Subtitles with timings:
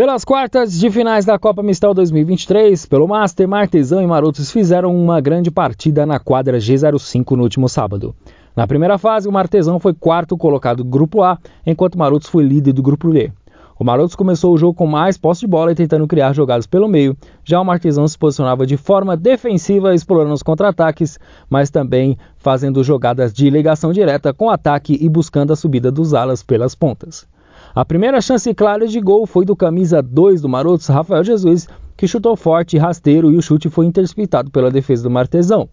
[0.00, 5.20] Pelas quartas de finais da Copa Mistel 2023, pelo Master, Martesão e Marotos fizeram uma
[5.20, 8.14] grande partida na quadra G05 no último sábado.
[8.56, 11.36] Na primeira fase, o Martesão foi quarto colocado do grupo A,
[11.66, 13.30] enquanto o Marotos foi líder do grupo B.
[13.78, 16.88] O Marotos começou o jogo com mais posse de bola e tentando criar jogadas pelo
[16.88, 17.14] meio.
[17.44, 21.18] Já o Martesão se posicionava de forma defensiva, explorando os contra-ataques,
[21.50, 26.42] mas também fazendo jogadas de ligação direta com ataque e buscando a subida dos alas
[26.42, 27.28] pelas pontas.
[27.72, 32.08] A primeira chance clara de gol foi do camisa 2 do Marotos, Rafael Jesus, que
[32.08, 35.68] chutou forte e rasteiro e o chute foi interceptado pela defesa do Martesão.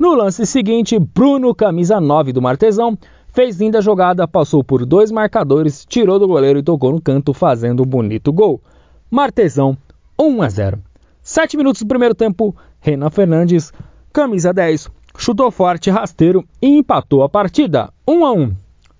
[0.00, 2.98] No lance seguinte, Bruno, camisa 9 do Martesão,
[3.28, 7.84] fez linda jogada, passou por dois marcadores, tirou do goleiro e tocou no canto, fazendo
[7.84, 8.60] um bonito gol.
[9.08, 9.78] Martesão,
[10.18, 10.82] 1 a 0.
[11.22, 13.72] Sete minutos do primeiro tempo, Renan Fernandes,
[14.12, 18.56] camisa 10, chutou forte, rasteiro e empatou a partida, 1 a 1.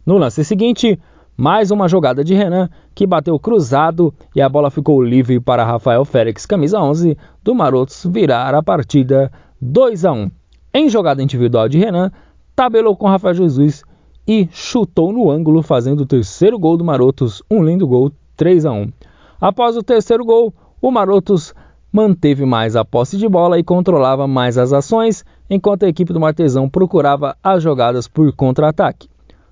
[0.06, 0.98] No lance seguinte,
[1.40, 6.04] mais uma jogada de Renan, que bateu cruzado e a bola ficou livre para Rafael
[6.04, 10.30] Félix, camisa 11, do Marotos, virar a partida 2 a 1.
[10.74, 12.10] Em jogada individual de Renan,
[12.56, 13.84] tabelou com Rafael Jesus
[14.26, 18.72] e chutou no ângulo, fazendo o terceiro gol do Marotos, um lindo gol, 3 a
[18.72, 18.92] 1.
[19.40, 21.54] Após o terceiro gol, o Marotos
[21.92, 26.18] manteve mais a posse de bola e controlava mais as ações, enquanto a equipe do
[26.18, 29.08] Martesão procurava as jogadas por contra-ataque.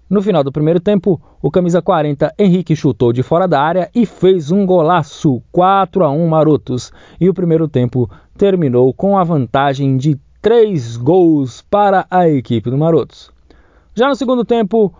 [0.08, 4.06] No final do primeiro tempo, o camisa 40 Henrique chutou de fora da área e
[4.06, 9.96] fez um golaço, 4 a 1 Marotos, e o primeiro tempo terminou com a vantagem
[9.96, 13.32] de 3 gols para a equipe do Marotos.
[13.96, 14.94] Já no segundo tempo,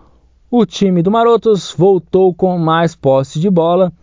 [0.51, 3.93] o time do Marotos voltou com mais posse de bola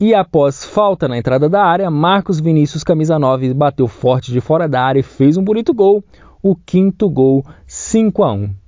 [0.00, 4.66] e após falta na entrada da área, Marcos Vinícius, camisa 9, bateu forte de fora
[4.66, 6.02] da área e fez um bonito gol,
[6.42, 8.59] o quinto gol, 5 a 1.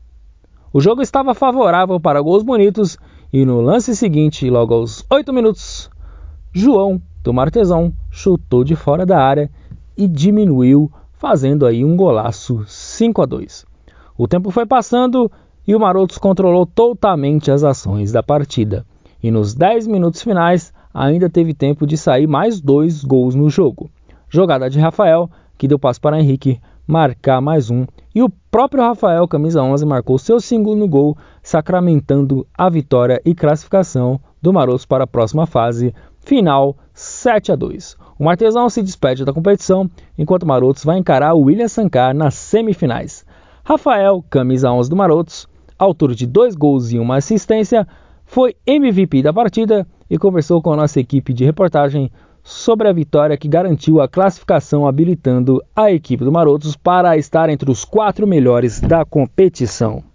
[0.75, 2.97] O jogo estava favorável para gols bonitos
[3.31, 5.91] e no lance seguinte, logo aos 8 minutos,
[6.51, 9.51] João do Martesão chutou de fora da área
[9.95, 13.67] e diminuiu, fazendo aí um golaço 5 a 2.
[14.17, 15.31] O tempo foi passando
[15.69, 18.87] e o Marotos controlou totalmente as ações da partida.
[19.23, 23.91] E nos 10 minutos finais ainda teve tempo de sair mais dois gols no jogo.
[24.27, 29.27] Jogada de Rafael, que deu passo para Henrique marcar mais um e o próprio Rafael,
[29.27, 35.07] camisa 11, marcou seu segundo gol, sacramentando a vitória e classificação do Marotos para a
[35.07, 37.97] próxima fase, final 7 a 2.
[38.19, 42.35] O Martesão se despede da competição, enquanto o Marotos vai encarar o William Sankar nas
[42.35, 43.25] semifinais.
[43.65, 45.49] Rafael, camisa 11 do Marotos,
[45.79, 47.87] autor de dois gols e uma assistência,
[48.25, 52.11] foi MVP da partida e conversou com a nossa equipe de reportagem
[52.43, 57.71] sobre a vitória que garantiu a classificação, habilitando a equipe do Marotos para estar entre
[57.71, 60.12] os quatro melhores da competição.